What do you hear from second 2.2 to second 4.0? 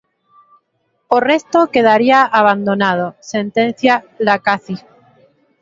abandonado", sentencia